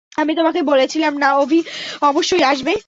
আমি 0.15 0.31
তোমাকে 0.35 0.61
বলেছিলাম 0.63 1.13
না 1.17 1.29
অভি 1.37 1.59
অবশ্যই 2.03 2.43
আসবে? 2.43 2.73